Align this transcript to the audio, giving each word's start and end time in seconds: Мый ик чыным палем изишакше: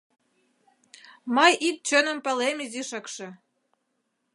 Мый 1.35 1.53
ик 1.67 1.77
чыным 1.87 2.17
палем 2.25 2.57
изишакше: 2.65 3.27